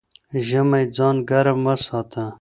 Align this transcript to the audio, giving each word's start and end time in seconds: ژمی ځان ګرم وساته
ژمی 0.47 0.83
ځان 0.95 1.15
ګرم 1.29 1.59
وساته 1.67 2.23